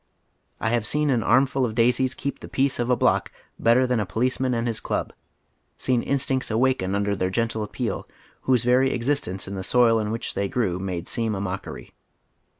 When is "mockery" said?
11.39-11.93